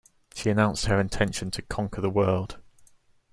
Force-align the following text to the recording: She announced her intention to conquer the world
She 0.33 0.49
announced 0.49 0.87
her 0.87 0.99
intention 0.99 1.51
to 1.51 1.61
conquer 1.61 2.01
the 2.01 2.09
world 2.09 2.57